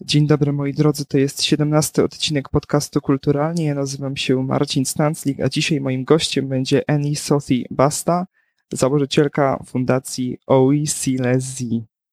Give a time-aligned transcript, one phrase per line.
[0.00, 3.64] Dzień dobry moi drodzy, to jest 17 odcinek podcastu Kulturalnie.
[3.64, 8.26] Ja nazywam się Marcin Stanclik, a dzisiaj moim gościem będzie Annie Sophie Basta,
[8.72, 11.62] założycielka fundacji OECLZ.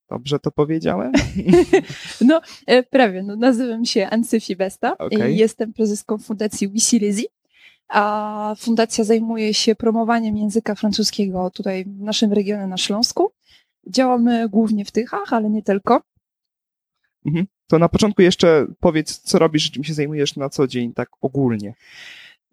[0.10, 1.12] Dobrze to powiedziałem?
[2.22, 3.24] No, e, prawie.
[3.24, 5.32] No, nazywam się Anne-Sophie Besta Okay.
[5.32, 7.26] i jestem prezeską fundacji Wisilezi.
[7.88, 13.32] A fundacja zajmuje się promowaniem języka francuskiego tutaj w naszym regionie na Śląsku.
[13.88, 16.02] Działamy głównie w Tychach, ale nie tylko.
[17.26, 17.48] Mhm.
[17.68, 21.74] To na początku jeszcze powiedz, co robisz, czym się zajmujesz na co dzień, tak ogólnie.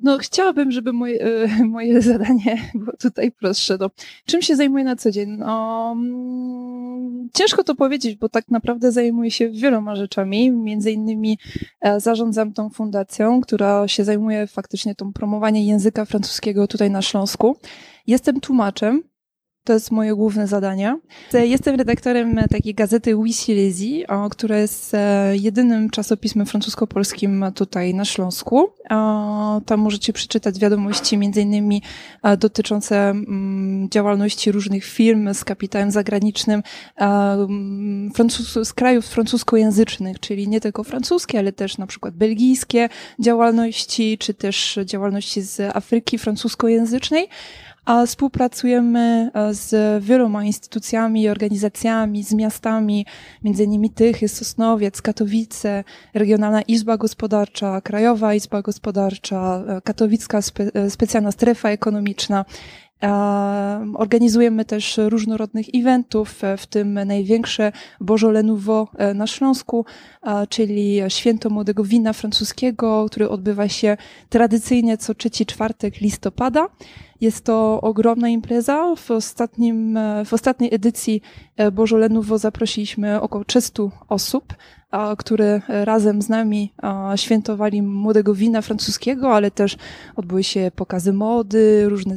[0.02, 3.77] No, chciałabym, żeby moje, e, moje zadanie było tutaj prostsze.
[3.80, 3.91] No,
[4.27, 5.30] czym się zajmuję na co dzień?
[5.30, 10.51] No, mm, ciężko to powiedzieć, bo tak naprawdę zajmuję się wieloma rzeczami.
[10.51, 11.38] Między innymi
[11.80, 17.56] e, zarządzam tą fundacją, która się zajmuje faktycznie tą promowaniem języka francuskiego tutaj na Śląsku.
[18.06, 19.09] Jestem tłumaczem.
[19.64, 20.98] To jest moje główne zadanie.
[21.32, 23.16] Jestem redaktorem takiej gazety
[24.06, 28.68] o, która jest e, jedynym czasopismem francusko-polskim tutaj na Śląsku.
[29.66, 31.82] Tam możecie przeczytać wiadomości innymi
[32.23, 36.62] e, dotyczące mm, działalności różnych firm z kapitałem zagranicznym
[36.96, 38.12] e, mm,
[38.62, 44.79] z krajów francuskojęzycznych, czyli nie tylko francuskie, ale też na przykład belgijskie działalności, czy też
[44.84, 47.29] działalności z Afryki francuskojęzycznej.
[47.84, 53.06] A współpracujemy e, z wieloma instytucjami i organizacjami, z miastami,
[53.45, 60.90] między innymi Tychy, Sosnowiec, Katowice, Regionalna Izba Gospodarcza, Krajowa Izba Gospodarcza, e, Katowicka spe, e,
[60.90, 62.45] Specjalna Strefa Ekonomiczna.
[63.95, 69.84] Organizujemy też różnorodnych eventów, e, w tym największe Bożole Nouveau e, na Śląsku,
[70.48, 73.97] czyli Święto Młodego Wina Francuskiego, który odbywa się
[74.28, 76.69] tradycyjnie co trzeci czwartek listopada.
[77.21, 78.94] Jest to ogromna impreza.
[78.97, 81.22] W, ostatnim, e, w ostatniej edycji
[81.72, 84.54] Bożole Nouveau zaprosiliśmy około 300 osób,
[85.19, 86.72] które razem z nami
[87.16, 89.76] świętowali młodego wina francuskiego, ale też
[90.16, 92.16] odbyły się pokazy mody, różne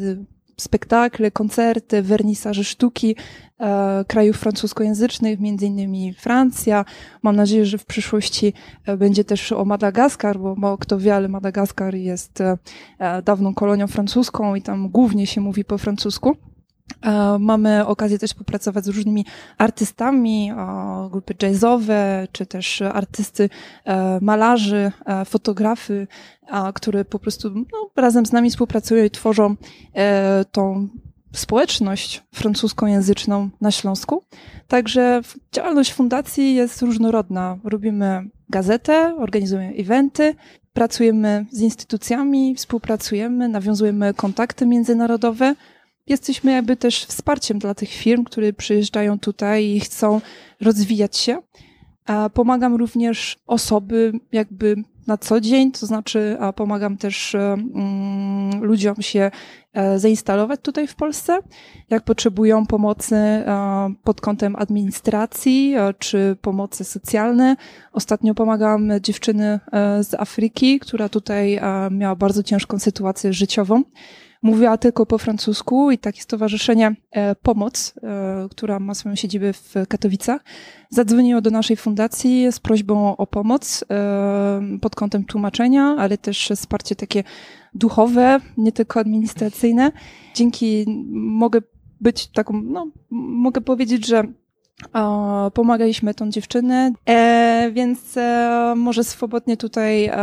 [0.58, 3.16] spektakle, koncerty, wernisaże sztuki
[3.60, 6.86] e, krajów francuskojęzycznych, między innymi Francja.
[7.22, 8.54] Mam nadzieję, że w przyszłości
[8.86, 12.58] e, będzie też o Madagaskar, bo mało kto wie, ale Madagaskar jest e,
[13.00, 16.36] e, dawną kolonią francuską i tam głównie się mówi po francusku.
[17.02, 19.26] E, Mamy okazję też współpracować z różnymi
[19.58, 20.52] artystami,
[21.12, 23.50] grupy jazzowe, czy też artysty,
[23.86, 26.08] e, malarzy, e, fotografy,
[26.74, 29.56] które po prostu no, razem z nami współpracują i tworzą
[30.52, 30.88] tą
[31.34, 34.24] społeczność francuskojęzyczną na Śląsku.
[34.68, 35.22] Także
[35.52, 37.58] działalność fundacji jest różnorodna.
[37.64, 40.36] Robimy gazetę, organizujemy eventy,
[40.74, 45.56] pracujemy z instytucjami, współpracujemy, nawiązujemy kontakty międzynarodowe.
[46.08, 50.22] Jesteśmy jakby też wsparciem dla tych firm, które przyjeżdżają tutaj i chcą
[50.62, 51.42] rozwijać się.
[52.34, 54.76] Pomagam również osoby jakby
[55.08, 59.32] na co dzień, to znaczy pomagam też e, mm, ludziom się
[59.74, 61.40] e, zainstalować tutaj w Polsce,
[61.90, 67.56] jak potrzebują pomocy e, pod kątem administracji czy pomocy socjalne.
[67.94, 69.60] Ostatnio pomagałam dziewczyny
[70.02, 71.60] z Afryki, która tutaj
[71.92, 73.84] miała bardzo ciężką sytuację życiową.
[74.44, 79.74] Mówiła tylko po francusku i takie stowarzyszenie e, Pomoc, e, która ma swoją siedzibę w
[79.90, 80.44] Katowicach,
[80.90, 86.96] zadzwoniło do naszej fundacji z prośbą o pomoc e, pod kątem tłumaczenia, ale też wsparcie
[86.96, 87.24] takie
[87.74, 89.92] duchowe, nie tylko administracyjne.
[90.36, 91.60] Dzięki mogę
[92.02, 94.24] być taką, no, mogę powiedzieć, że
[95.54, 100.16] pomagaliśmy tą dziewczynę, e, więc e, może swobodnie tutaj e,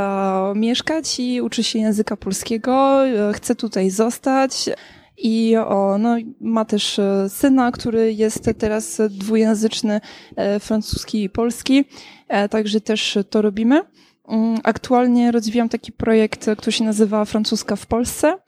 [0.54, 4.70] mieszkać i uczy się języka polskiego, e, chce tutaj zostać.
[5.22, 10.00] I o, no, ma też e, syna, który jest teraz dwujęzyczny,
[10.60, 11.84] francuski i polski,
[12.50, 13.82] także też to robimy.
[14.28, 18.38] Mm, Aktualnie rozwijam taki projekt, który się nazywa Francuska w Polsce.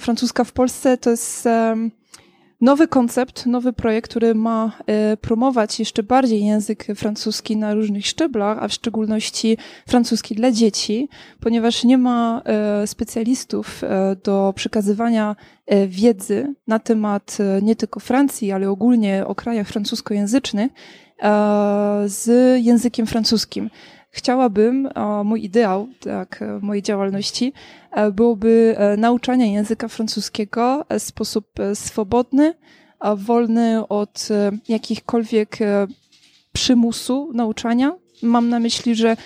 [0.00, 1.48] Francuska w Polsce to jest
[2.62, 8.58] nowy koncept, nowy projekt, który ma e, promować jeszcze bardziej język francuski na różnych szczeblach,
[8.60, 9.58] a w szczególności
[9.88, 11.08] francuski dla dzieci,
[11.40, 15.36] ponieważ nie ma e, specjalistów e, do przekazywania
[15.88, 20.72] wiedzy na temat nie tylko Francji, ale ogólnie o krajach francuskojęzycznych
[22.06, 22.26] z
[22.64, 23.70] językiem francuskim.
[24.14, 24.88] Chciałabym,
[25.24, 27.52] mój ideał tak, e, mojej działalności
[27.90, 32.54] e, byłoby e, nauczanie języka francuskiego w sposób swobodny,
[33.16, 34.28] wolny od
[34.68, 35.58] jakichkolwiek
[36.52, 37.92] przymusu nauczania.
[38.22, 39.16] Mam na myśli, że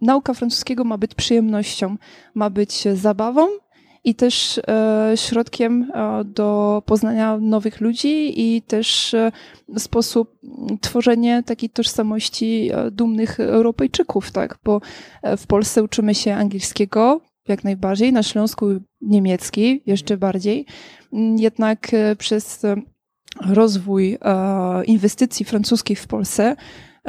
[0.00, 1.96] nauka francuskiego ma być przyjemnością,
[2.34, 3.48] ma być zabawą
[4.04, 9.32] i też e, środkiem e, do poznania nowych ludzi i też e,
[9.78, 10.38] sposób
[10.80, 14.58] tworzenia takiej tożsamości dumnych Europejczyków, tak?
[14.64, 14.80] Bo
[15.36, 18.66] w Polsce uczymy się angielskiego jak najbardziej, na Śląsku
[19.00, 20.66] niemiecki jeszcze bardziej.
[21.12, 22.62] Mm, jednak przez
[23.46, 24.18] rozwój
[24.86, 26.56] inwestycji francuskich w Polsce,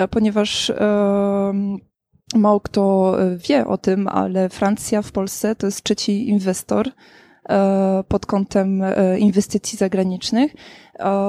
[0.10, 0.72] ponieważ
[2.36, 6.92] mało kto e, wie o tym, ale Francja w Polsce to jest trzeci inwestor
[7.50, 10.56] e, pod kątem e, inwestycji zagranicznych.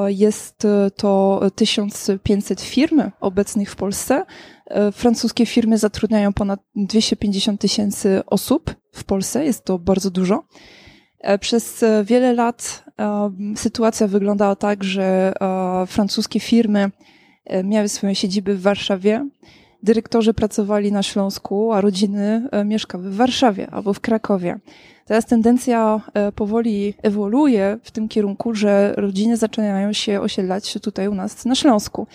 [0.06, 0.66] Jest
[0.96, 4.24] to 1500 firm obecnych w Polsce.
[4.92, 9.44] Francuskie firmy zatrudniają ponad 250 tysięcy osób w Polsce.
[9.44, 10.44] Jest to bardzo dużo.
[11.40, 12.84] Przez wiele lat
[13.56, 15.32] sytuacja wyglądała tak, że
[15.86, 16.90] francuskie firmy
[17.64, 19.26] miały swoje siedziby w Warszawie
[19.82, 24.58] dyrektorzy pracowali na Śląsku, a rodziny e, mieszkały w Warszawie albo w Krakowie.
[25.06, 31.14] Teraz tendencja e, powoli ewoluuje w tym kierunku, że rodziny zaczynają się osiedlać tutaj u
[31.14, 32.06] nas na Śląsku.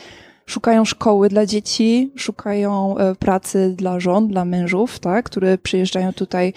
[0.45, 6.53] Szukają szkoły dla dzieci, szukają e, pracy dla żon, dla mężów, tak, które przyjeżdżają tutaj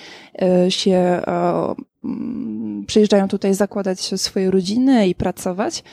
[0.68, 1.22] się,
[2.86, 5.84] przyjeżdżają tutaj zakładać swoje rodziny i pracować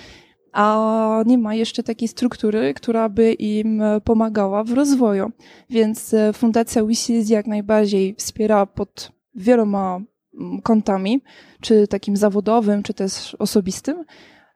[0.55, 5.31] a nie ma jeszcze takiej struktury, która by im pomagała w rozwoju.
[5.69, 9.99] Więc e, Fundacja WISIS jak najbardziej wspiera pod wieloma
[10.39, 11.21] mm, kątami,
[11.61, 14.03] czy takim zawodowym, czy też osobistym,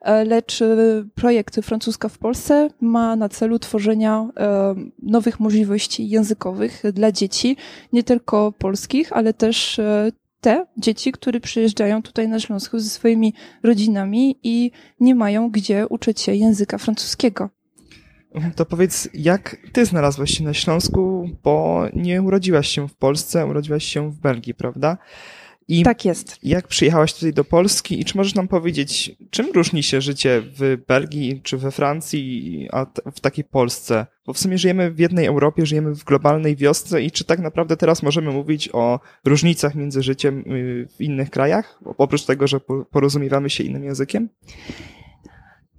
[0.00, 0.76] e, lecz e,
[1.14, 4.28] projekt Francuska w Polsce ma na celu tworzenia
[5.02, 7.56] nowych możliwości językowych dla dzieci,
[7.92, 9.80] nie tylko polskich, ale też
[10.40, 14.70] te dzieci, które przyjeżdżają tutaj na Śląsku ze swoimi rodzinami i
[15.00, 17.50] nie mają gdzie uczyć się języka francuskiego.
[18.56, 23.84] To powiedz, jak ty znalazłaś się na Śląsku, bo nie urodziłaś się w Polsce, urodziłaś
[23.84, 24.98] się w Belgii, prawda?
[25.70, 26.38] I tak jest.
[26.42, 30.76] Jak przyjechałaś tutaj do Polski i czy możesz nam powiedzieć, czym różni się życie w
[30.88, 34.06] Belgii czy we Francji, a w takiej Polsce?
[34.26, 37.76] Bo w sumie żyjemy w jednej Europie, żyjemy w globalnej wiosce i czy tak naprawdę
[37.76, 43.50] teraz możemy mówić o różnicach między życiem y, w innych krajach, oprócz tego, że porozumiewamy
[43.50, 44.28] się innym językiem?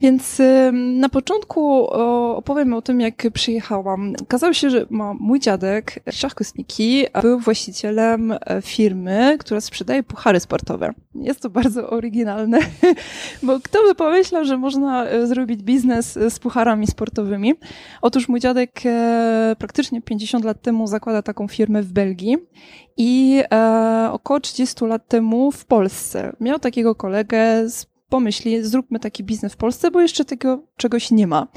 [0.01, 0.41] Więc
[0.73, 1.87] na początku
[2.35, 4.13] opowiem o tym, jak przyjechałam.
[4.21, 4.85] Okazało się, że
[5.19, 10.93] mój dziadek, Szachkosniki, był właścicielem e, firmy, która sprzedaje puchary sportowe.
[11.15, 12.59] Jest to bardzo oryginalne,
[13.43, 17.53] bo kto by pomyślał, że można e, zrobić biznes z pucharami sportowymi?
[18.01, 22.37] Otóż mój dziadek e, praktycznie 50 lat temu zakłada taką firmę w Belgii
[22.97, 23.41] i
[24.11, 26.35] około 30 lat temu w Polsce.
[26.39, 31.27] Miał takiego kolegę z pomyśli, zróbmy taki biznes w Polsce, bo jeszcze tego czegoś nie
[31.27, 31.47] ma.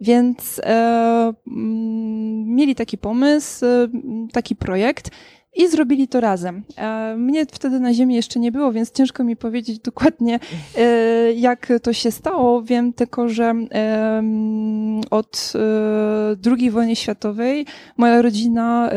[0.00, 3.88] Więc e, mm, mieli taki pomysł, e,
[4.32, 5.10] taki projekt
[5.56, 6.62] i zrobili to razem.
[6.76, 10.40] E, mnie wtedy na ziemi jeszcze nie było, więc ciężko mi powiedzieć dokładnie,
[10.76, 12.62] e, jak to się stało.
[12.62, 13.54] Wiem tylko, że
[15.10, 17.66] od e, II wojny światowej
[17.96, 18.90] moja rodzina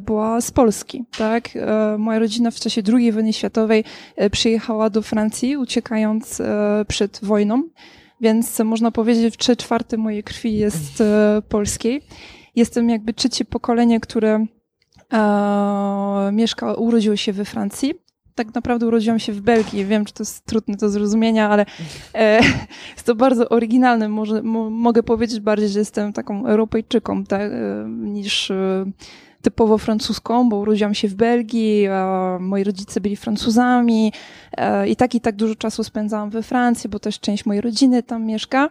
[0.00, 1.48] była z Polski, tak?
[1.98, 3.84] Moja rodzina w czasie II wojny światowej
[4.32, 6.42] przyjechała do Francji, uciekając
[6.88, 7.62] przed wojną,
[8.20, 11.02] więc można powiedzieć, że trzy czwarte mojej krwi jest
[11.48, 12.02] polskiej.
[12.56, 14.46] Jestem jakby trzecie pokolenie, które
[15.12, 17.94] e, mieszka, urodził się we Francji.
[18.34, 19.84] Tak naprawdę urodziłam się w Belgii.
[19.84, 21.66] Wiem, że to jest trudne do zrozumienia, ale
[22.14, 22.40] e,
[22.94, 24.08] jest to bardzo oryginalne.
[24.08, 27.50] Może, mo, mogę powiedzieć bardziej, że jestem taką Europejczyką e,
[27.88, 28.84] niż e,
[29.42, 31.88] typowo francuską, bo urodziłam się w Belgii,
[32.40, 34.12] moi rodzice byli Francuzami
[34.52, 38.02] e, i tak i tak dużo czasu spędzałam we Francji, bo też część mojej rodziny
[38.02, 38.70] tam mieszka.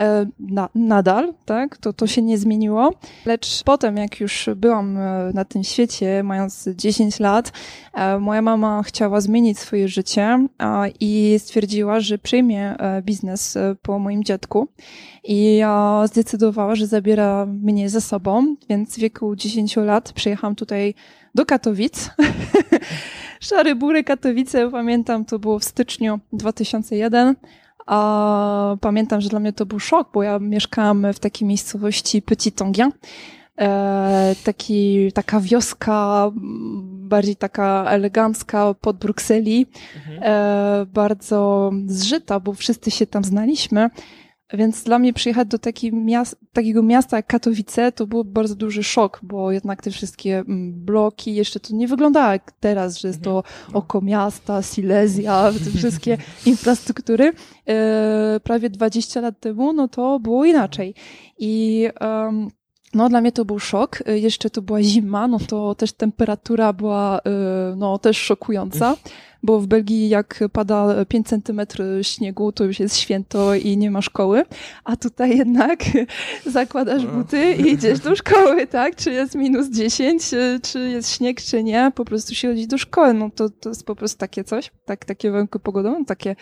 [0.00, 2.92] E, na, nadal, tak, to, to się nie zmieniło.
[3.26, 7.52] Lecz potem, jak już byłam e, na tym świecie, mając 10 lat,
[7.94, 10.46] e, moja mama chciała zmienić swoje życie
[11.00, 14.68] i stwierdziła, że przyjmie biznes po moim dziadku
[15.24, 15.62] i
[16.04, 20.94] zdecydowała, że zabiera mnie ze sobą, więc w wieku 10 lat przyjechałam tutaj
[21.34, 22.10] do Katowic.
[23.40, 27.34] Szary Bury Katowice, pamiętam, to było w styczniu 2001.
[27.90, 32.54] A pamiętam, że dla mnie to był szok, bo ja mieszkałam w takiej miejscowości Petit
[32.54, 32.92] Tonguien.
[33.58, 36.30] E, taki, taka wioska,
[36.92, 39.66] bardziej taka elegancka pod Brukseli,
[39.96, 40.20] mhm.
[40.22, 43.90] e, bardzo zżyta, bo wszyscy się tam znaliśmy.
[44.52, 48.82] Więc dla mnie przyjechać do taki miast, takiego miasta jak Katowice to był bardzo duży
[48.82, 53.22] szok, bo jednak te wszystkie mm, bloki, jeszcze to nie wyglądało jak teraz, że jest
[53.22, 53.76] to mhm.
[53.76, 57.32] oko miasta, Silesia, te wszystkie infrastruktury.
[57.68, 60.94] E, prawie 20 lat temu, no to było inaczej.
[61.38, 62.50] I um,
[62.94, 64.02] no, dla mnie to był szok.
[64.08, 68.96] Y, jeszcze to była zima, no to też temperatura była, y, no, też szokująca,
[69.42, 74.02] bo w Belgii jak pada 5 centymetrów śniegu, to już jest święto i nie ma
[74.02, 74.44] szkoły,
[74.84, 75.80] a tutaj jednak
[76.46, 77.10] zakładasz no.
[77.10, 78.96] buty i idziesz do szkoły, tak?
[78.96, 82.78] Czy jest minus 10, y, czy jest śnieg, czy nie, po prostu się chodzi do
[82.78, 86.36] szkoły, no to, to jest po prostu takie coś, tak, takie warunki pogodowe, takie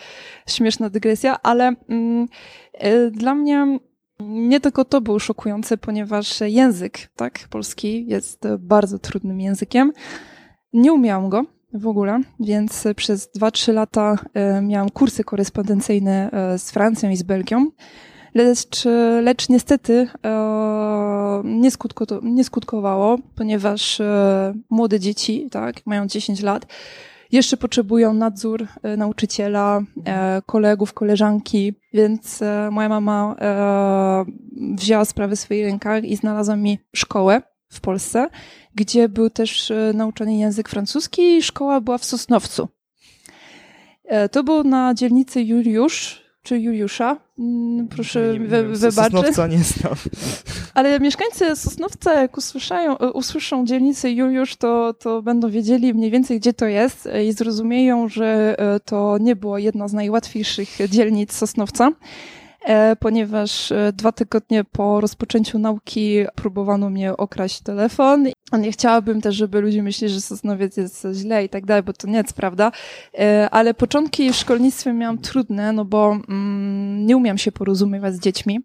[0.47, 2.27] śmieszna dygresja, ale mm,
[3.11, 3.79] dla mnie
[4.19, 9.91] nie tylko to był szokujące, ponieważ język, tak, polski jest bardzo trudnym językiem.
[10.73, 16.71] Nie umiałam go w ogóle, więc przez 2-3 lata e, miałam kursy korespondencyjne e, z
[16.71, 17.65] Francją i z Belgią.
[18.33, 18.85] Lecz,
[19.21, 24.01] lecz niestety e, nie, skutko nie skutkowało, ponieważ
[24.69, 26.65] młode dzieci, tak, mają 10 lat,
[27.31, 33.35] jeszcze potrzebują nadzór e, nauczyciela, e, kolegów, koleżanki, więc e, moja mama
[34.75, 38.29] wzięła sprawę w swoich rękach i znalazła mi szkołę w Polsce,
[38.75, 42.67] gdzie był też nauczany język francuski i szkoła była w Sosnowcu.
[44.31, 47.17] To było na dzielnicy Juliusz, czy Juliusza.
[47.39, 48.81] Mm, proszę nie, nie wybaczyć.
[48.81, 49.95] Sosnowca nie znam.
[50.73, 56.39] Ale mieszkańcy Sosnowca, jak usłyszają, e, usłyszą dzielnicę Juliusz, to, to będą wiedzieli mniej więcej,
[56.39, 61.33] gdzie to jest e, i zrozumieją, że e, to nie była jedna z najłatwiejszych dzielnic
[61.33, 61.91] Sosnowca
[62.99, 68.27] ponieważ dwa tygodnie po rozpoczęciu nauki próbowano mnie okraść telefon.
[68.59, 72.07] Nie chciałabym też, żeby ludzie myśleli, że Sosnowiec jest źle i tak dalej, bo to
[72.07, 72.71] nie jest prawda.
[73.51, 78.59] Ale początki w szkolnictwie miałam trudne, no bo mm, nie umiałam się porozumiewać z dziećmi.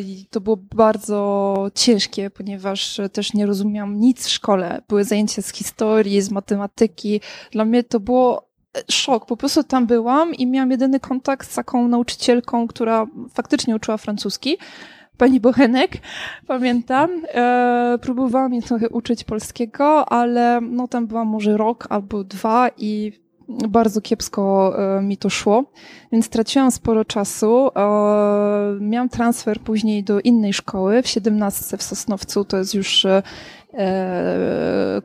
[0.00, 4.82] I to było bardzo ciężkie, ponieważ też nie rozumiałam nic w szkole.
[4.88, 7.20] Były zajęcia z historii, z matematyki.
[7.50, 8.47] Dla mnie to było e,
[8.90, 9.26] szok.
[9.26, 14.58] Po prostu tam byłam i miałam jedyny kontakt z taką nauczycielką, która faktycznie uczyła francuski.
[15.16, 15.92] Pani Bochenek,
[16.46, 17.10] pamiętam.
[17.34, 23.12] E, próbowałam jej trochę uczyć polskiego, ale no tam byłam może rok albo dwa i
[23.48, 25.64] bardzo kiepsko e, mi to szło,
[26.12, 27.70] więc straciłam sporo czasu.
[27.76, 27.80] E,
[28.80, 33.22] miałam transfer później do innej szkoły w 17 w Sosnowcu, to jest już e,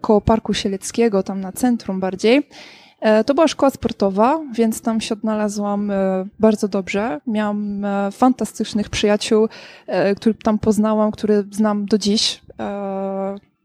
[0.02, 2.48] koło Parku Sieleckiego, tam na centrum bardziej.
[3.26, 5.92] To była szkoła sportowa, więc tam się odnalazłam
[6.40, 7.22] bardzo dobrze.
[7.28, 9.48] Miałam fantastycznych przyjaciół,
[10.16, 12.42] których tam poznałam, które znam do dziś.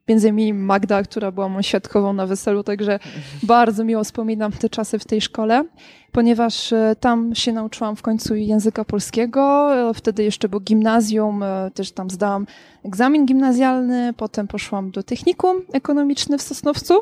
[0.08, 2.98] Między innymi Magda, która była moją świadkową na weselu, także
[3.42, 5.64] bardzo miło wspominam te czasy w tej szkole,
[6.12, 11.70] ponieważ e, tam się nauczyłam w końcu języka polskiego, e, wtedy jeszcze było gimnazjum, e,
[11.74, 12.46] też tam zdałam
[12.84, 16.94] egzamin gimnazjalny, potem poszłam do technikum ekonomiczne w Sosnowcu,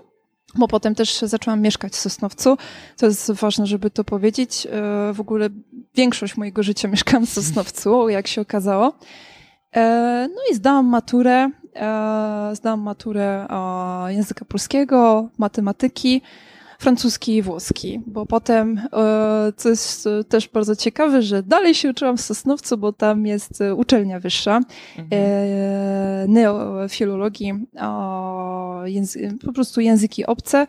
[0.59, 2.57] bo potem też zaczęłam mieszkać w Sosnowcu.
[2.97, 4.67] To jest ważne, żeby to powiedzieć.
[5.13, 5.49] W ogóle
[5.95, 8.93] większość mojego życia mieszkałam w Sosnowcu, jak się okazało.
[10.29, 13.47] No i zdałam maturę E, zdałam maturę
[14.09, 16.23] języka polskiego, matematyki,
[16.79, 22.17] francuski i włoski, bo potem, e, co jest też bardzo ciekawe, że dalej się uczyłam
[22.17, 24.61] w Sosnowcu, bo tam jest uczelnia wyższa
[24.99, 25.09] mhm.
[25.13, 27.53] E, neofilologii,
[29.47, 30.67] po prostu języki obce,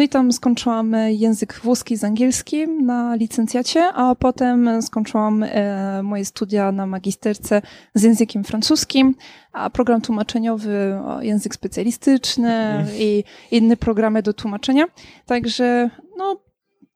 [0.00, 6.24] no i tam skończyłam język włoski z angielskim na licencjacie, a potem skończyłam e, moje
[6.24, 7.62] studia na magisterce
[7.94, 9.14] z językiem francuskim,
[9.52, 14.84] a program tłumaczeniowy, język specjalistyczny i inne programy do tłumaczenia.
[15.26, 16.40] Także, no,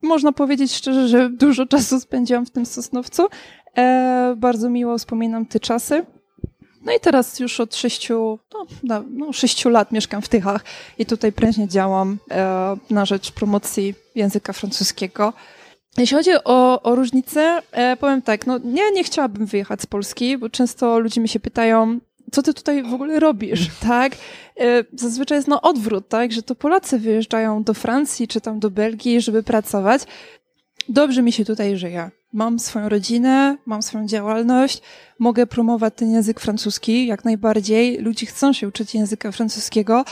[0.03, 3.27] można powiedzieć szczerze, że dużo czasu spędziłam w tym Sosnowcu.
[3.77, 6.07] E, bardzo miło wspominam te czasy.
[6.85, 8.39] No i teraz już od sześciu,
[8.83, 10.65] no, no, sześciu lat mieszkam w Tychach
[10.99, 15.33] i tutaj prężnie działam e, na rzecz promocji języka francuskiego.
[15.99, 20.39] Jeśli chodzi o, o różnice, e, powiem tak, no nie, nie chciałabym wyjechać z Polski,
[20.39, 22.01] bo często ludzie mi się pytają,
[22.33, 24.13] co ty tutaj w ogóle robisz, tak?
[24.61, 28.71] E, zazwyczaj jest no odwrót, tak, że to Polacy wyjeżdżają do Francji czy tam do
[28.71, 30.03] Belgii, żeby pracować.
[30.89, 34.83] Dobrze mi się tutaj żyje mam swoją rodzinę, mam swoją działalność,
[35.19, 37.99] mogę promować ten język francuski jak najbardziej.
[37.99, 40.05] Ludzie chcą się uczyć języka francuskiego.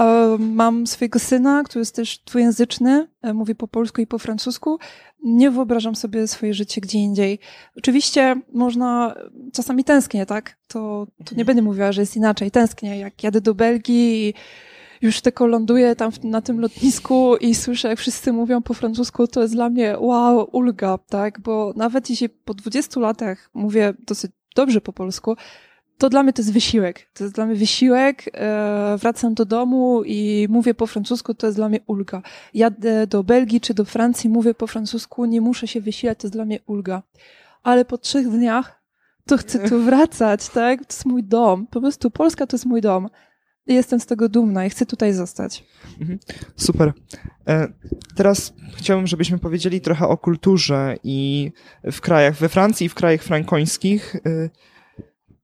[0.00, 4.78] E, mam swojego syna, który jest też dwujęzyczny, e, mówi po polsku i po francusku.
[5.24, 7.38] Nie wyobrażam sobie swoje życie gdzie indziej.
[7.76, 9.14] Oczywiście można,
[9.52, 10.56] czasami tęsknię, tak?
[10.68, 11.46] To, to nie mhm.
[11.46, 12.50] będę mówiła, że jest inaczej.
[12.50, 14.34] Tęsknię, jak jadę do Belgii i
[15.02, 19.42] już tylko ląduję tam na tym lotnisku i słyszę, jak wszyscy mówią po francusku, to
[19.42, 21.40] jest dla mnie wow, ulga, tak?
[21.40, 25.36] Bo nawet jeśli po 20 latach mówię dosyć dobrze po polsku,
[25.98, 27.08] to dla mnie to jest wysiłek.
[27.14, 28.30] To jest dla mnie wysiłek.
[28.34, 32.22] E, wracam do domu i mówię po francusku, to jest dla mnie ulga.
[32.54, 36.34] Jadę do Belgii czy do Francji, mówię po francusku, nie muszę się wysilać, to jest
[36.34, 37.02] dla mnie ulga.
[37.62, 38.82] Ale po trzech dniach
[39.26, 40.80] to chcę tu wracać, tak?
[40.80, 41.66] To jest mój dom.
[41.66, 43.08] Po prostu Polska to jest mój dom.
[43.66, 45.64] Jestem z tego dumna i chcę tutaj zostać.
[46.00, 46.18] Mhm.
[46.56, 46.92] Super.
[47.48, 47.68] E,
[48.14, 51.50] teraz chciałbym, żebyśmy powiedzieli trochę o kulturze i
[51.92, 54.16] w krajach, we Francji i w krajach frankońskich.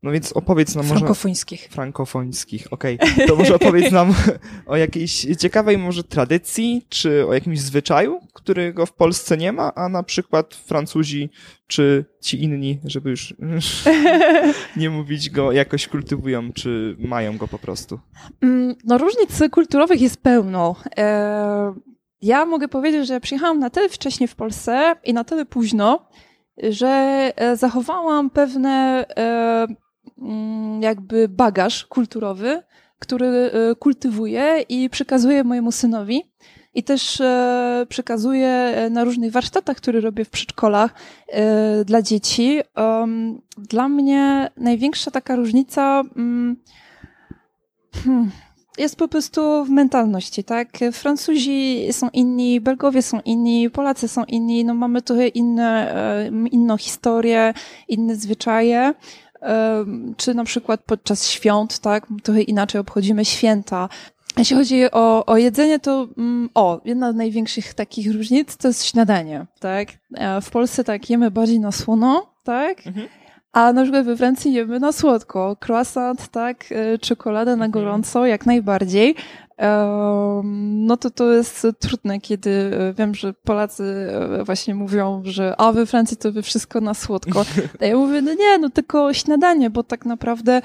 [0.02, 0.99] No więc opowiedz nam może...
[0.99, 1.69] Frankofońskich.
[1.71, 2.99] Frankofońskich, okej.
[3.00, 3.26] Okay.
[3.26, 4.14] To może opowiedz nam
[4.67, 9.88] o jakiejś ciekawej może tradycji, czy o jakimś zwyczaju, którego w Polsce nie ma, a
[9.88, 11.31] na przykład Francuzi,
[11.67, 13.35] czy ci inni, żeby już
[14.76, 18.00] nie mówić go, jakoś kultywują, czy mają go po prostu?
[18.40, 20.76] Mm, no różnic kulturowych jest pełno.
[20.99, 21.75] E,
[22.23, 26.09] ja mogę powiedzieć, że przyjechałam na tyle wcześnie w Polsce i na tyle późno,
[26.62, 26.88] że
[27.37, 29.88] e, zachowałam pewne e,
[30.81, 32.63] jakby bagaż kulturowy,
[32.99, 36.23] który e, kultywuję i przekazuję mojemu synowi.
[36.75, 40.95] I też e, przekazuję e, na różnych warsztatach, które robię w przedszkolach
[41.85, 42.61] dla dzieci.
[43.59, 46.57] Dla mnie największa taka różnica mm,
[48.05, 48.31] hmm,
[48.79, 50.69] jest po prostu w mentalności, tak?
[50.93, 55.95] Francuzi są inni, Belgowie są inni, Polacy są inni, no mamy trochę inne,
[56.51, 57.55] inną historię,
[57.89, 58.95] inne zwyczaje
[60.16, 63.88] czy na przykład podczas świąt, tak, trochę inaczej obchodzimy święta.
[64.37, 68.85] Jeśli chodzi o, o jedzenie, to mm, o, jedna z największych takich różnic to jest
[68.85, 69.88] śniadanie, tak?
[70.14, 72.87] E, w Polsce tak jemy bardziej na słono, tak?
[72.87, 73.09] Mhm.
[73.52, 75.57] A na przykład we Francji jemy na słodko.
[75.66, 76.64] Croissant, tak?
[76.71, 77.71] E, czekolada na mhm.
[77.71, 79.14] gorąco, jak najbardziej
[80.53, 83.85] no to to jest trudne, kiedy e, wiem, że Polacy
[84.41, 87.45] e, właśnie mówią, że a we Francji to wy wszystko na słodko.
[87.81, 90.62] A ja mówię, no nie, no tylko śniadanie, bo tak naprawdę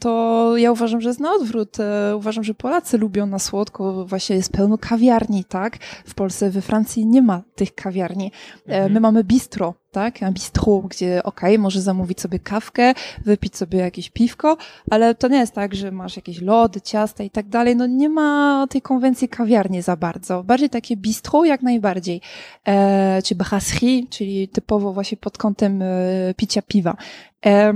[0.00, 1.80] to ja uważam, że jest na odwrót.
[1.80, 5.78] E, uważam, że Polacy lubią na słodko, właśnie jest pełno kawiarni, tak?
[6.06, 8.32] W Polsce, we Francji nie ma tych kawiarni.
[8.66, 8.92] Mhm.
[8.92, 10.20] My mamy bistro, tak?
[10.20, 14.56] Na bistro, gdzie okej, okay, może zamówić sobie kawkę, wypić sobie jakieś piwko,
[14.90, 17.76] ale to nie jest tak, że masz jakieś lody, ciasta i tak dalej.
[17.76, 20.44] No nie ma tej konwencji kawiarni za bardzo.
[20.44, 22.20] Bardziej takie bistro jak najbardziej.
[22.68, 25.86] E, czy brasserie, czyli typowo właśnie pod kątem e,
[26.36, 26.96] picia piwa.
[27.46, 27.74] E,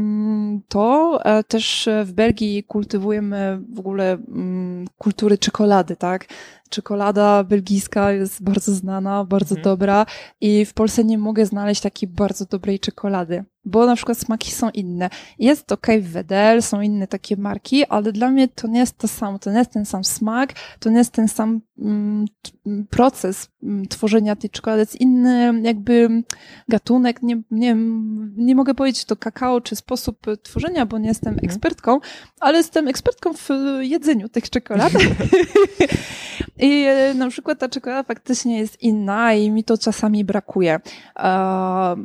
[0.69, 6.27] to e, też w Belgii kultywujemy w ogóle mm, kultury czekolady, tak?
[6.71, 9.65] Czekolada belgijska jest bardzo znana, bardzo mhm.
[9.65, 10.07] dobra
[10.41, 14.71] i w Polsce nie mogę znaleźć takiej bardzo dobrej czekolady bo na przykład smaki są
[14.71, 15.11] inne.
[15.39, 19.09] Jest ok w Wedel, są inne takie marki, ale dla mnie to nie jest to
[19.09, 22.27] samo, to nie jest ten sam smak, to nie jest ten sam mm,
[22.91, 26.23] proces mm, tworzenia tej czekolady, jest inny jakby
[26.69, 27.77] gatunek, nie, nie,
[28.37, 31.51] nie mogę powiedzieć to kakao czy sposób tworzenia, bo nie jestem mhm.
[31.51, 32.01] ekspertką,
[32.41, 33.49] ale jestem ekspertką w
[33.81, 34.93] jedzeniu tych czekolad.
[36.61, 40.81] I e, na przykład ta czekolada faktycznie jest inna i mi to czasami brakuje.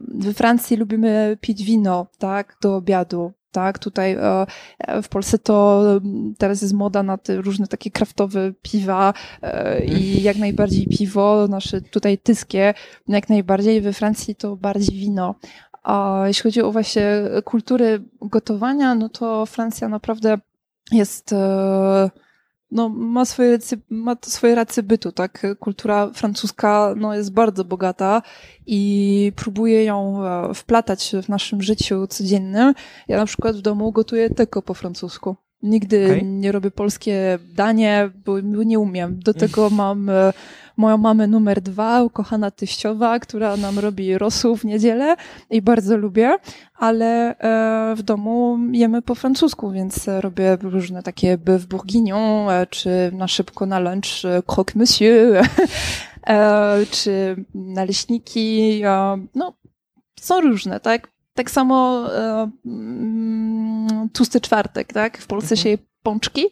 [0.08, 3.32] We Francji lubimy pić wino, tak, do obiadu.
[3.52, 5.84] Tak, tutaj e, w Polsce to
[6.38, 10.24] teraz jest moda na te różne takie kraftowe piwa e, i mhm.
[10.24, 12.74] jak najbardziej piwo, nasze tutaj tyskie,
[13.08, 15.36] jak najbardziej we Francji to bardziej wino.
[15.84, 20.38] A jeśli chodzi o właśnie kulturę gotowania, no to Francja naprawdę
[20.92, 21.36] jest
[22.72, 25.48] no, ma swoje, ma to swoje racje bytu, tak?
[25.60, 28.22] Kultura francuska no, jest bardzo bogata
[28.66, 32.74] i próbuję ją e, wplatać w naszym życiu codziennym.
[33.08, 35.36] Ja na przykład w domu gotuję tylko po francusku.
[35.64, 36.22] Nigdy okay.
[36.24, 39.20] nie robię polskie danie, bo nie umiem.
[39.20, 40.34] Do tego mam e,
[40.78, 45.16] moją mamę numer dwa, ukochana tyściowa, która nam robi rosół w niedzielę
[45.50, 46.38] i bardzo lubię,
[46.76, 53.12] ale e, w domu jemy po francusku, więc robię różne takie w bourguignon, e, czy
[53.14, 55.42] na szybko na lunch croque monsieur,
[56.92, 58.82] czy naleśniki,
[59.36, 59.54] no
[60.20, 61.15] są różne, tak?
[61.36, 65.18] Tak samo e, mm, tłusty czwartek, tak?
[65.18, 65.64] W Polsce mhm.
[65.64, 66.46] się je pączki,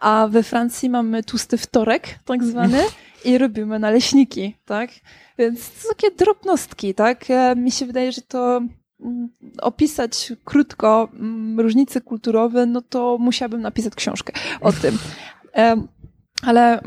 [0.00, 2.82] a we Francji mamy tłusty wtorek, tak zwany,
[3.24, 4.90] i robimy naleśniki, tak?
[5.38, 7.30] Więc to takie drobnostki, tak?
[7.30, 8.60] E, mi się wydaje, że to
[9.00, 9.28] mm,
[9.62, 14.98] opisać krótko mm, różnice kulturowe, no to musiałabym napisać książkę o tym.
[15.56, 15.76] E,
[16.42, 16.80] ale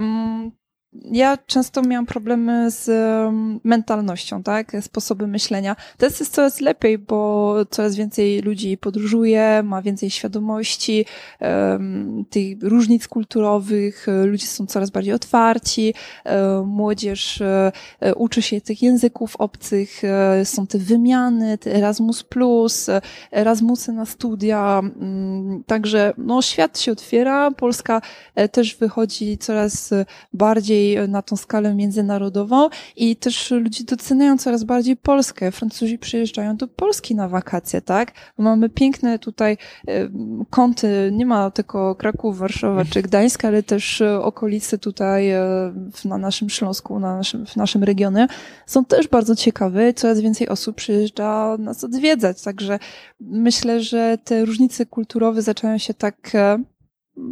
[1.12, 2.90] ja często miałam problemy z
[3.64, 4.72] mentalnością, tak?
[4.82, 5.76] Sposoby myślenia.
[5.98, 11.06] Teraz jest coraz lepiej, bo coraz więcej ludzi podróżuje, ma więcej świadomości
[12.30, 15.94] tych różnic kulturowych, ludzie są coraz bardziej otwarci,
[16.26, 17.42] um, młodzież
[18.02, 20.02] um, uczy się tych języków obcych,
[20.44, 22.26] są te wymiany, te Erasmus+,
[23.32, 24.82] Erasmusy na studia,
[25.68, 28.02] także no, świat się otwiera, Polska
[28.52, 29.90] też wychodzi coraz
[30.34, 35.52] bardziej bardziej na tą skalę międzynarodową i też ludzie doceniają coraz bardziej Polskę.
[35.52, 38.12] Francuzi przyjeżdżają do Polski na wakacje, tak?
[38.38, 39.58] Mamy piękne tutaj
[40.50, 45.32] kąty, nie ma tylko Kraków, Warszawa czy Gdańsk, ale też okolice tutaj
[46.06, 48.28] na naszym Śląsku, na naszym, w naszym regionie
[48.66, 49.94] są też bardzo ciekawe.
[49.94, 52.80] Coraz więcej osób przyjeżdża nas odwiedzać, także
[53.20, 56.32] myślę, że te różnice kulturowe zaczynają się tak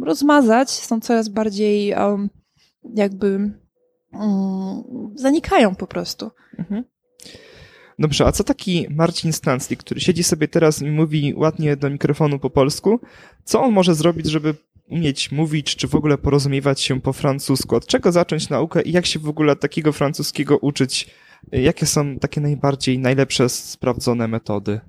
[0.02, 2.28] rozmazać, są coraz bardziej um,
[2.94, 3.52] jakby
[4.12, 4.82] um,
[5.14, 6.30] zanikają po prostu.
[6.58, 6.84] Mhm.
[7.98, 12.38] Dobrze, a co taki Marcin Stancli, który siedzi sobie teraz i mówi ładnie do mikrofonu
[12.38, 13.00] po polsku,
[13.44, 14.54] co on może zrobić, żeby
[14.88, 17.76] umieć mówić, czy w ogóle porozumiewać się po francusku?
[17.76, 21.10] Od czego zacząć naukę i jak się w ogóle takiego francuskiego uczyć?
[21.52, 24.80] Jakie są takie najbardziej, najlepsze sprawdzone metody?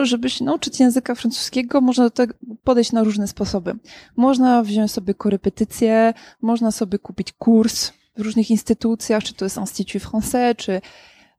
[0.00, 2.34] Żeby się nauczyć języka francuskiego, można do tego
[2.64, 3.74] podejść na różne sposoby.
[4.16, 10.02] Można wziąć sobie korepetycje, można sobie kupić kurs w różnych instytucjach, czy to jest Institut
[10.02, 10.80] Français, czy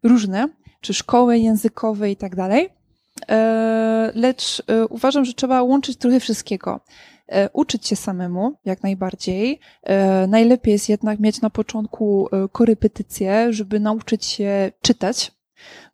[0.03, 0.49] różne,
[0.81, 2.69] czy szkoły językowe i tak dalej.
[3.29, 6.79] E, lecz e, uważam, że trzeba łączyć trochę wszystkiego.
[7.31, 9.59] E, uczyć się samemu, jak najbardziej.
[10.27, 15.31] Najlepiej jest jednak mieć na początku korepetycje, żeby nauczyć się czytać,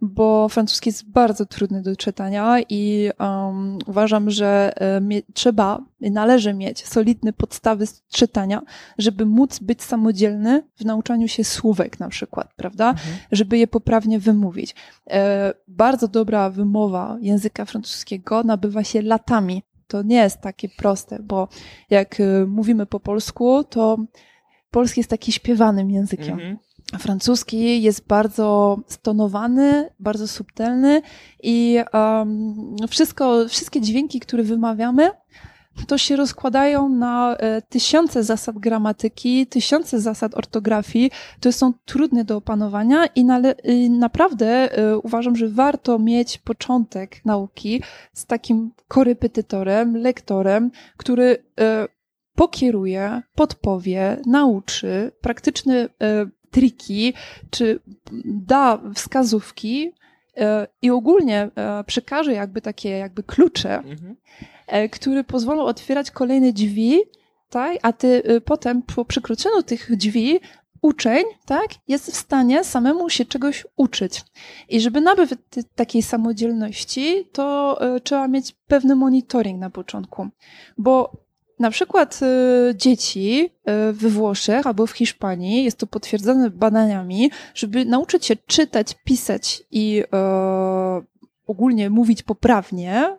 [0.02, 6.54] bo francuski jest bardzo trudny do czytania i um, uważam, że um, trzeba i należy
[6.54, 8.62] mieć solidne podstawy czytania,
[8.98, 12.90] żeby móc być samodzielny w nauczaniu się słówek na przykład, prawda?
[12.90, 13.18] Mhm.
[13.32, 14.76] Żeby je poprawnie wymówić.
[15.10, 19.64] E, bardzo dobra wymowa języka francuskiego nabywa się latami.
[19.88, 21.48] To nie jest takie proste, bo
[21.90, 23.98] jak y, mówimy po polsku, to
[24.72, 26.34] polski jest taki śpiewanym językiem.
[26.34, 26.58] Mhm
[27.00, 31.02] francuski jest bardzo stonowany, bardzo subtelny
[31.44, 35.10] i um, wszystko, wszystkie dźwięki, które wymawiamy,
[35.86, 42.38] to się rozkładają na e, tysiące zasad gramatyki, tysiące zasad ortografii, które są trudne do
[42.38, 43.26] opanowania i,
[43.64, 47.82] i naprawdę e, uważam, że warto mieć początek nauki
[48.14, 51.88] z takim korepetytorem, lektorem, który e,
[52.36, 55.90] pokieruje, podpowie, nauczy, praktyczny
[56.52, 57.14] triki,
[57.50, 57.80] czy
[58.26, 59.92] da wskazówki
[60.82, 64.16] i ogólnie e, przekaże jakby takie jakby klucze, mhm.
[64.68, 67.00] E, które pozwolą otwierać kolejne drzwi,
[67.50, 67.78] tak?
[67.82, 70.40] a ty potem po przekroczeniu tych drzwi
[70.82, 74.22] uczeń, tak, jest w stanie samemu się czegoś uczyć.
[74.70, 75.30] I żeby nabyć
[75.76, 80.28] takiej samodzielności, to trzeba mieć pewny monitoring na początku,
[80.78, 81.12] bo
[81.60, 83.50] na przykład y, dzieci
[83.90, 89.64] y, we Włoszech albo w Hiszpanii, jest to potwierdzone badaniami, żeby nauczyć się czytać, pisać
[89.72, 90.08] i y,
[91.48, 93.18] ogólnie mówić poprawnie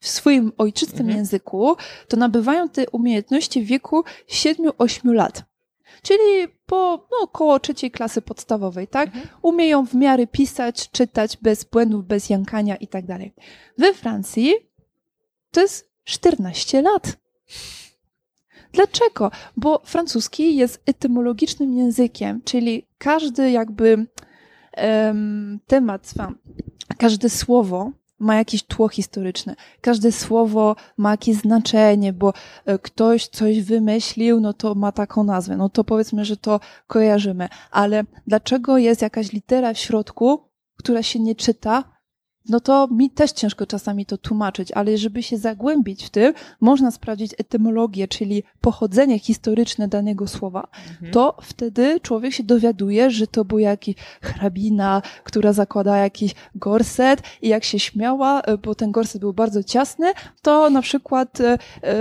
[0.00, 1.18] w swoim ojczystym mhm.
[1.18, 1.76] języku,
[2.08, 5.44] to nabywają te umiejętności w wieku 7-8 lat.
[6.02, 9.06] Czyli po no, około trzeciej klasy podstawowej, tak?
[9.06, 9.28] Mhm.
[9.42, 13.34] Umieją w miarę pisać, czytać bez błędów, bez jąkania i tak dalej.
[13.78, 14.54] We Francji
[15.50, 17.23] to jest 14 lat.
[18.72, 19.30] Dlaczego?
[19.56, 24.06] Bo francuski jest etymologicznym językiem, czyli każdy jakby
[24.76, 26.14] um, temat,
[26.98, 29.56] każde słowo ma jakieś tło historyczne.
[29.80, 32.32] Każde słowo ma jakieś znaczenie, bo
[32.64, 35.56] e, ktoś coś wymyślił, no to ma taką nazwę.
[35.56, 37.48] No to powiedzmy, że to kojarzymy.
[37.70, 41.93] Ale dlaczego jest jakaś litera w środku, która się nie czyta,
[42.48, 46.90] no to mi też ciężko czasami to tłumaczyć, ale żeby się zagłębić w tym, można
[46.90, 51.12] sprawdzić etymologię, czyli pochodzenie historyczne danego słowa, mhm.
[51.12, 57.48] to wtedy człowiek się dowiaduje, że to był jakiś hrabina, która zakłada jakiś gorset i
[57.48, 61.98] jak się śmiała, e, bo ten gorset był bardzo ciasny, to na przykład e, e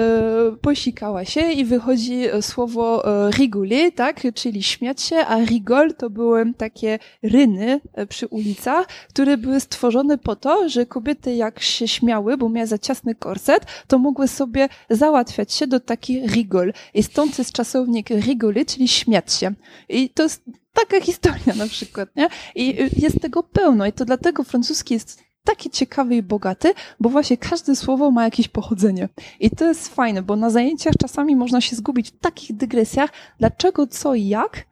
[0.61, 3.03] posikała się i wychodzi e, słowo
[3.37, 9.59] rigoler, tak, czyli śmiać się, a rigol to były takie ryny przy ulicach, które były
[9.59, 14.27] stworzone po to, że kobiety jak się śmiały, bo miały za ciasny korset, to mogły
[14.27, 16.73] sobie załatwiać się do takich rigol.
[16.93, 19.53] I stąd jest czasownik rigoly, czyli śmiać się.
[19.89, 20.43] I to jest
[20.73, 22.29] taka historia na przykład, nie?
[22.55, 23.85] I jest tego pełno.
[23.85, 28.47] I to dlatego francuski jest taki ciekawy i bogaty, bo właśnie każde słowo ma jakieś
[28.47, 29.09] pochodzenie.
[29.39, 33.87] I to jest fajne, bo na zajęciach czasami można się zgubić w takich dygresjach, dlaczego,
[33.87, 34.65] co i jak,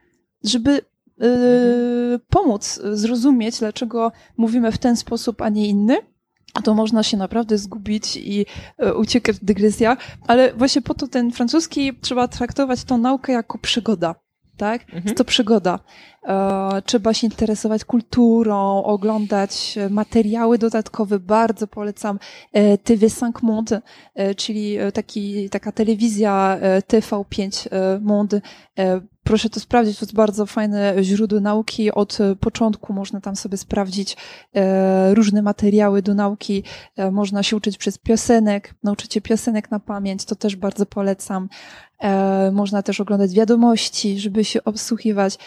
[0.43, 0.82] żeby
[2.30, 5.98] pomóc zrozumieć, dlaczego mówimy w ten sposób, a nie inny
[6.64, 8.46] to można się naprawdę zgubić i
[8.78, 13.58] e, uciekać w dygresjach, ale właśnie po to ten francuski trzeba traktować tą naukę jako
[13.58, 14.16] przygoda.
[14.58, 14.82] Tak?
[14.82, 15.04] Mhm.
[15.04, 15.80] Jest to przygoda.
[16.28, 21.20] E, trzeba się interesować kulturą, oglądać materiały dodatkowe.
[21.20, 22.20] Bardzo polecam
[22.54, 23.82] e, TV5 Monde,
[24.16, 28.42] e, czyli taki, taka telewizja e, TV5 e, Monde
[29.24, 31.92] proszę to sprawdzić, to jest bardzo fajne źródło nauki.
[31.92, 34.18] Od początku można tam sobie sprawdzić
[34.56, 36.64] e, różne materiały do nauki.
[36.96, 41.50] E, można się uczyć przez piosenek, nauczycie piosenek na pamięć, to też bardzo polecam.
[42.00, 45.38] E, można też oglądać wiadomości, żeby się obsłuchiwać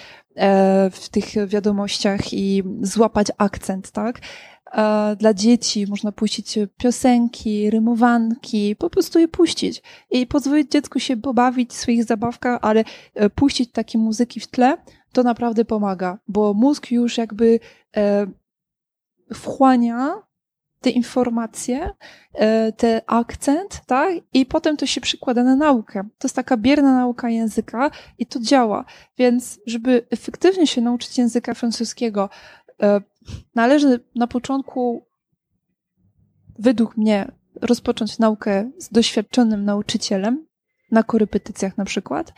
[0.91, 4.21] w tych wiadomościach i złapać akcent, tak?
[4.75, 11.17] E, dla dzieci można puścić piosenki, rymowanki, po prostu je puścić i pozwolić dziecku się
[11.17, 12.85] pobawić w swoich zabawkach, ale
[13.15, 14.77] e, puścić takie muzyki w tle,
[15.13, 17.61] to naprawdę pomaga, bo mózg już jakby
[17.97, 18.27] e,
[19.35, 20.23] wchłania
[20.81, 21.91] te informacje,
[22.77, 24.15] ten akcent, tak?
[24.33, 26.03] I potem to się przykłada na naukę.
[26.19, 28.85] To jest taka bierna nauka języka i to działa.
[29.19, 32.29] Więc, żeby efektywnie się nauczyć języka francuskiego,
[33.55, 35.07] należy na początku,
[36.59, 40.47] według mnie, rozpocząć naukę z doświadczonym nauczycielem,
[40.91, 42.33] na korepetycjach na przykład.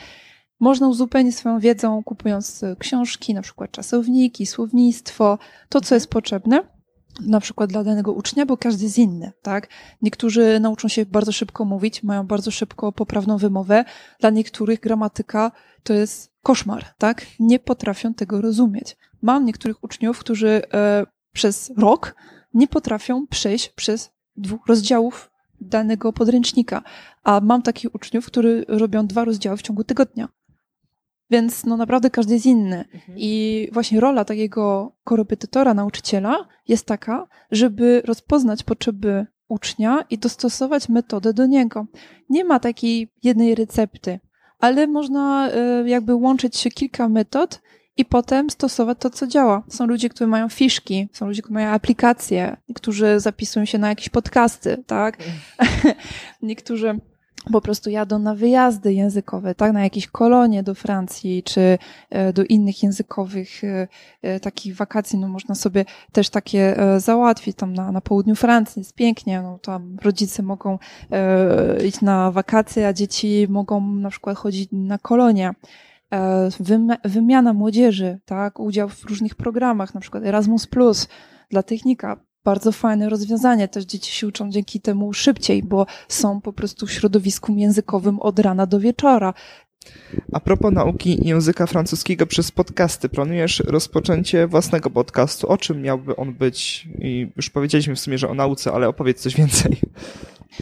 [0.60, 6.62] Można uzupełnić swoją wiedzą, kupując książki, na przykład czasowniki, słownictwo, to, co jest potrzebne,
[7.20, 9.68] na przykład dla danego ucznia, bo każdy jest inny, tak?
[10.02, 13.84] Niektórzy nauczą się bardzo szybko mówić, mają bardzo szybko poprawną wymowę,
[14.20, 17.26] dla niektórych gramatyka to jest koszmar, tak?
[17.40, 18.96] Nie potrafią tego rozumieć.
[19.22, 22.14] Mam niektórych uczniów, którzy e, przez rok
[22.54, 26.82] nie potrafią przejść przez dwóch rozdziałów danego podręcznika,
[27.24, 30.28] a mam takich uczniów, którzy robią dwa rozdziały w ciągu tygodnia.
[31.30, 32.84] Więc no naprawdę każdy jest inny.
[32.94, 33.18] Mhm.
[33.18, 41.34] I właśnie rola takiego korepetytora, nauczyciela jest taka, żeby rozpoznać potrzeby ucznia i dostosować metodę
[41.34, 41.86] do niego.
[42.30, 44.20] Nie ma takiej jednej recepty,
[44.58, 47.60] ale można e, jakby łączyć kilka metod
[47.96, 49.62] i potem stosować to, co działa.
[49.68, 54.08] Są ludzie, którzy mają fiszki, są ludzie, którzy mają aplikacje, niektórzy zapisują się na jakieś
[54.08, 55.18] podcasty, tak?
[56.42, 57.00] niektórzy
[57.52, 61.78] po prostu jadą na wyjazdy językowe, tak, na jakieś kolonie do Francji, czy
[62.10, 63.88] e, do innych językowych e,
[64.22, 68.94] e, takich wakacji, no można sobie też takie załatwić, tam na, na południu Francji jest
[68.94, 70.78] pięknie, no tam rodzice mogą
[71.84, 75.54] iść na wakacje, a dzieci mogą na przykład chodzić na kolonie.
[77.04, 81.08] Wymiana młodzieży, tak, udział w różnych programach, na przykład Erasmus Plus
[81.50, 83.68] dla technika, bardzo fajne rozwiązanie.
[83.68, 88.38] Też dzieci się uczą dzięki temu szybciej, bo są po prostu w środowisku językowym od
[88.38, 89.34] rana do wieczora.
[90.32, 95.48] A propos nauki języka francuskiego przez podcasty, planujesz rozpoczęcie własnego podcastu.
[95.48, 96.88] O czym miałby on być?
[96.98, 99.76] I już powiedzieliśmy w sumie, że o nauce, ale opowiedz coś więcej.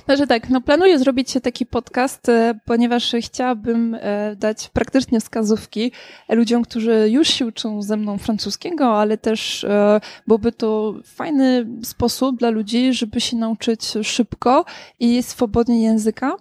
[0.05, 5.93] Znaczy tak, no planuję zrobić taki podcast, e, ponieważ chciałabym e, dać praktycznie wskazówki
[6.29, 12.39] ludziom, którzy już się uczą ze mną francuskiego, ale też e, byłby to fajny sposób
[12.39, 14.65] dla ludzi, żeby się nauczyć szybko
[15.01, 16.37] i swobodnie języka.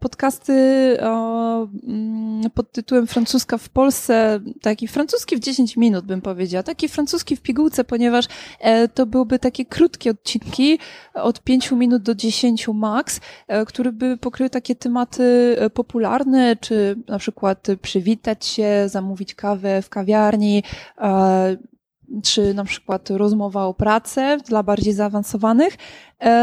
[0.00, 0.52] Podcasty
[1.00, 7.36] mm, pod tytułem Francuska w Polsce, taki francuski w 10 minut bym powiedziała, taki francuski
[7.36, 8.24] w pigułce, ponieważ
[8.94, 10.78] to byłyby takie krótkie odcinki
[11.14, 16.96] od 5 minut do 10 Max, e, który by pokrył takie tematy e, popularne, czy
[17.08, 20.62] na przykład przywitać się, zamówić kawę w kawiarni,
[20.98, 21.56] e,
[22.24, 25.76] czy na przykład rozmowa o pracę dla bardziej zaawansowanych,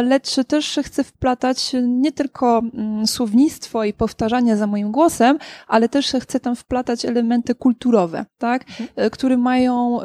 [0.04, 5.38] lecz też chcę wplatać nie tylko mm, słownictwo i powtarzanie za moim głosem,
[5.68, 9.10] ale też chcę tam wplatać elementy kulturowe, tak, mhm.
[9.10, 10.00] które mają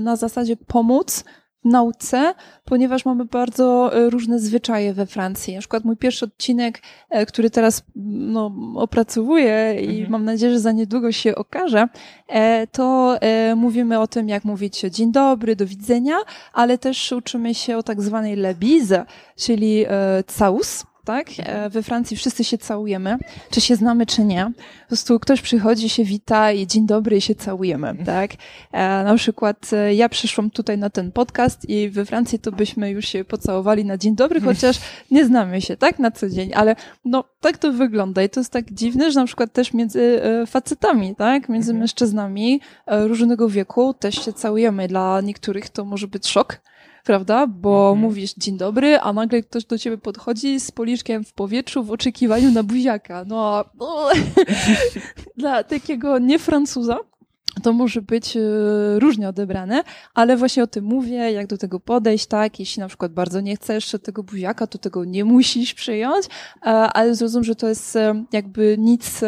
[0.00, 1.24] na zasadzie pomóc
[1.64, 5.54] nauce, ponieważ mamy bardzo e, różne zwyczaje we Francji.
[5.54, 10.10] Na przykład mój pierwszy odcinek, e, który teraz no, opracowuję i mhm.
[10.10, 11.88] mam nadzieję, że za niedługo się okaże,
[12.28, 13.18] e, to
[13.56, 16.16] mówimy o tym, jak mówić dzień dobry, do widzenia,
[16.52, 19.04] ale też uczymy się o tak zwanej lebise,
[19.36, 19.86] czyli
[20.38, 21.28] caus tak?
[21.38, 23.18] E, we Francji wszyscy się całujemy,
[23.50, 24.52] czy się znamy, czy nie.
[24.82, 28.30] Po prostu ktoś przychodzi, się wita i dzień dobry i się całujemy, tak?
[28.72, 32.90] E, na przykład e, ja przyszłam tutaj na ten podcast i we Francji to byśmy
[32.90, 34.78] już się pocałowali na dzień dobry, chociaż
[35.10, 35.98] nie znamy się, tak?
[35.98, 39.26] Na co dzień, ale no tak to wygląda i to jest tak dziwne, że na
[39.26, 41.48] przykład też między facetami, tak?
[41.48, 41.78] Między mhm.
[41.78, 44.88] mężczyznami różnego wieku też się całujemy.
[44.88, 46.60] Dla niektórych to może być szok,
[47.04, 47.46] prawda?
[47.46, 47.98] Bo mhm.
[47.98, 52.50] mówisz dzień dobry, a nagle ktoś do ciebie podchodzi z policzkiem w powietrzu w oczekiwaniu
[52.50, 53.24] na buziaka.
[53.24, 54.08] No, no
[55.36, 56.98] dla takiego nie Francuza
[57.62, 58.40] to może być e,
[58.98, 59.84] różnie odebrane,
[60.14, 62.60] ale właśnie o tym mówię, jak do tego podejść, tak?
[62.60, 67.14] Jeśli na przykład bardzo nie chcesz tego buziaka, to tego nie musisz przyjąć, e, ale
[67.14, 69.20] zrozum, że to jest e, jakby nic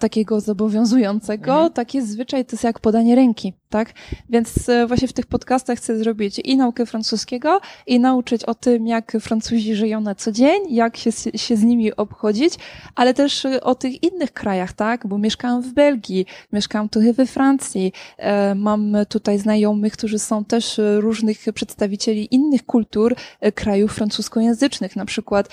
[0.00, 1.52] takiego zobowiązującego.
[1.52, 1.72] Mhm.
[1.72, 3.92] Taki zwyczaj to jest jak podanie ręki tak?
[4.28, 8.86] Więc e, właśnie w tych podcastach chcę zrobić i naukę francuskiego, i nauczyć o tym,
[8.86, 12.54] jak Francuzi żyją na co dzień, jak się, się z nimi obchodzić,
[12.94, 15.06] ale też e, o tych innych krajach, tak?
[15.06, 20.80] Bo mieszkałam w Belgii, mieszkałam trochę we Francji, e, mam tutaj znajomych, którzy są też
[20.96, 23.14] różnych przedstawicieli innych kultur
[23.54, 25.48] krajów francuskojęzycznych, na przykład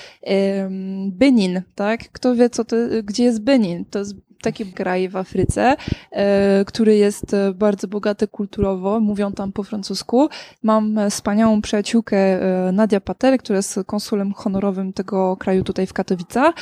[1.07, 2.11] Benin, tak?
[2.11, 3.85] Kto wie, co to, gdzie jest Benin?
[3.85, 5.75] To jest taki kraj w Afryce,
[6.11, 10.29] e, który jest e, bardzo bogaty kulturowo, mówią tam po francusku.
[10.63, 16.53] Mam wspaniałą przyjaciółkę e, Nadia Patel, która jest konsulem honorowym tego kraju tutaj w Katowicach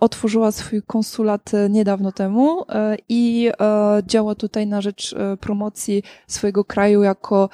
[0.00, 2.64] otworzyła swój konsulat niedawno temu
[3.08, 3.50] i
[4.06, 7.48] działa tutaj na rzecz promocji swojego kraju jako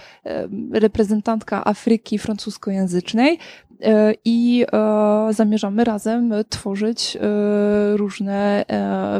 [0.72, 3.38] reprezentantka Afryki francuskojęzycznej.
[3.82, 8.64] E, i e, zamierzamy razem tworzyć e, różne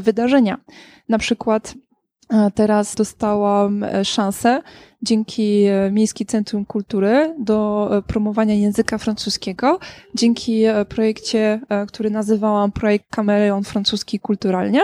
[0.00, 0.58] wydarzenia.
[1.08, 1.74] Na przykład
[2.54, 4.62] teraz dostałam szansę
[5.02, 9.78] dzięki Miejski Centrum Kultury do promowania języka francuskiego,
[10.14, 14.80] dzięki projekcie, który nazywałam projekt Kameleon Francuski Kulturalnie.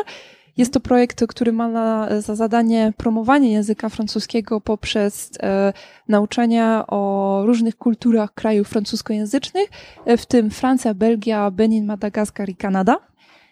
[0.56, 5.72] Jest to projekt, który ma na, za zadanie promowanie języka francuskiego poprzez e,
[6.08, 9.68] nauczanie o różnych kulturach krajów francuskojęzycznych,
[10.04, 12.98] e, w tym Francja, Belgia, Benin, Madagaskar i Kanada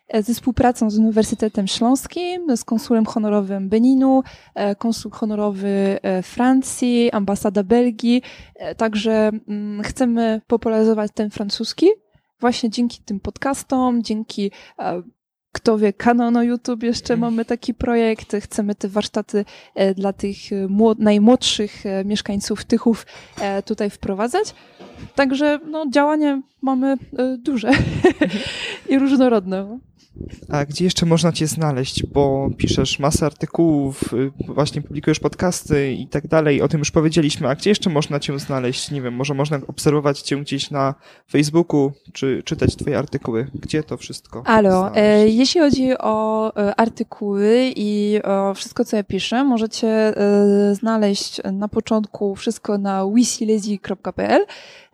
[0.09, 4.23] e, ze współpracą z Uniwersytetem Śląskim, z konsulem honorowym Beninu,
[4.55, 8.23] e, konsul honorowy Francji, ambasada Belgii.
[8.77, 11.87] Także mm, chcemy popularyzować ten francuski
[12.41, 14.51] właśnie dzięki tym podcastom, dzięki
[15.55, 17.33] kto wie, kanał na YouTube jeszcze mhm.
[17.33, 18.37] mamy taki projekt.
[18.41, 23.07] Chcemy te warsztaty e, dla tych e, najmłodszych e, mieszkańców Tychów
[23.65, 24.55] tutaj wprowadzać.
[25.15, 26.97] Także no, działanie mamy
[27.39, 27.71] duże
[28.91, 29.79] i różnorodne.
[30.49, 32.07] A gdzie jeszcze można Cię znaleźć?
[32.07, 36.63] Bo piszesz masę artykułów, y, właśnie publikujesz podcasty i tak dalej.
[36.63, 37.49] O tym już powiedzieliśmy.
[37.49, 38.91] A gdzie jeszcze można Cię znaleźć?
[38.91, 40.95] Nie wiem, może można obserwować Cię gdzieś na
[41.31, 43.47] Facebooku, czy czytać Twoje artykuły?
[43.55, 44.43] Gdzie to wszystko?
[44.47, 50.75] Alo, e, jeśli chodzi o e, artykuły i o wszystko, co ja piszę, możecie e,
[50.75, 54.47] znaleźć na początku wszystko na wisilezi.pl.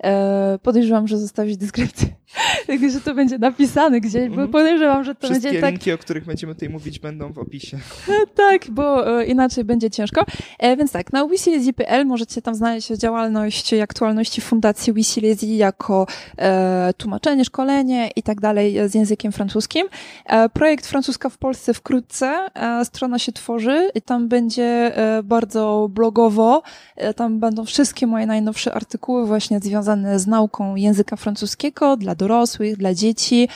[0.04, 2.08] E, podejrzewam, że zostawić dyskrypcję,
[2.92, 4.48] że to będzie napisane gdzieś, bo mhm.
[4.48, 5.70] podejrzewam, że to Wszystkie będzie tak...
[5.70, 7.78] linki, o których będziemy tutaj mówić, będą w opisie.
[8.08, 10.24] E, tak, bo e, inaczej będzie ciężko.
[10.78, 16.06] Więc tak, na wisilezi.pl możecie tam znaleźć działalność i aktualności Fundacji Wisilezi jako
[16.96, 19.86] tłumaczenie, szkolenie i tak dalej z językiem francuskim.
[20.52, 22.48] Projekt Francuska w Polsce wkrótce.
[22.84, 24.92] Strona się tworzy i tam będzie
[25.24, 26.62] bardzo blogowo.
[27.16, 32.76] Tam będą wszystkie moje najnowsze artykuły właśnie związane związane z nauką języka francuskiego dla dorosłych,
[32.76, 33.48] dla dzieci,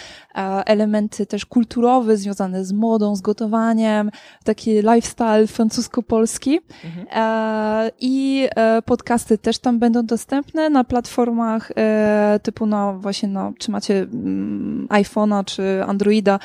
[0.66, 4.10] elementy też kulturowe związane z modą, z gotowaniem,
[4.44, 6.60] taki lifestyle francusko-polski.
[6.84, 7.06] Mhm.
[7.12, 13.52] E, I e, podcasty też tam będą dostępne na platformach e, typu no właśnie no,
[13.58, 16.38] czy macie mm, iPhone'a czy Androida,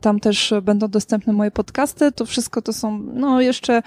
[0.00, 2.12] tam też będą dostępne moje podcasty.
[2.12, 3.82] To wszystko to są no jeszcze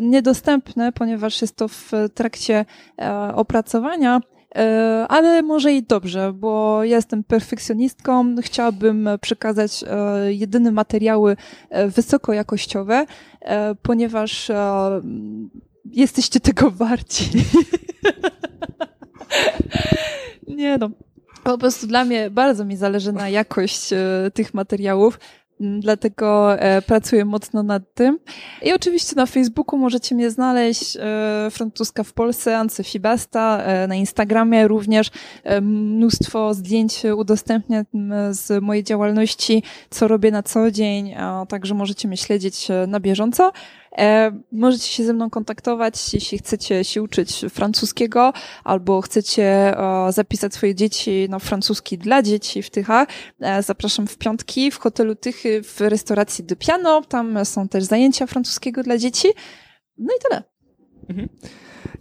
[0.00, 2.64] niedostępne, ponieważ jest to w trakcie
[3.34, 4.20] opracowania
[5.08, 11.36] ale może i dobrze, bo jestem perfekcjonistką, chciałabym przekazać e, jedyne materiały
[11.70, 13.06] e, wysokojakościowe,
[13.82, 14.50] ponieważ
[15.92, 17.30] jesteście tego warci.
[20.48, 20.90] Nie no.
[21.44, 23.90] Po prostu dla mnie bardzo mi zależy na jakość
[24.34, 25.18] tych materiałów.
[25.60, 28.18] Dlatego e, pracuję mocno nad tym.
[28.62, 31.00] I oczywiście na Facebooku możecie mnie znaleźć, e,
[31.50, 35.10] Francuska w Polsce, Ance Fibasta, e, na Instagramie również
[35.44, 37.84] e, mnóstwo zdjęć udostępniam
[38.30, 43.52] z mojej działalności, co robię na co dzień, a także możecie mnie śledzić na bieżąco.
[43.98, 48.32] E, możecie się ze mną kontaktować, jeśli chcecie się uczyć francuskiego
[48.64, 49.74] albo chcecie
[50.08, 53.08] zapisać swoje dzieci na francuski dla dzieci w Tychach.
[53.40, 57.02] E, zapraszam w piątki w hotelu Tychy w restauracji de Piano.
[57.02, 59.28] Tam są też zajęcia francuskiego dla dzieci.
[59.98, 60.42] No i tyle.
[61.08, 61.28] Mhm.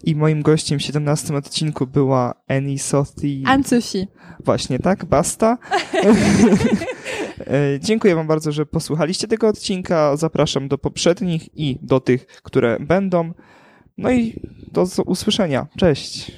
[0.03, 3.43] I moim gościem w 17 odcinku była Annie Sothi.
[3.45, 4.07] Anne-Sophie.
[4.39, 5.05] Właśnie, tak?
[5.05, 5.57] Basta.
[7.39, 10.17] E, dziękuję Wam bardzo, że posłuchaliście tego odcinka.
[10.17, 13.33] Zapraszam do poprzednich i do tych, które będą.
[13.97, 14.39] No i
[14.71, 15.67] do usłyszenia.
[15.77, 16.31] Cześć.